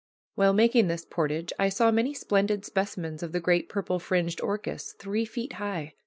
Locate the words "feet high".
5.25-5.93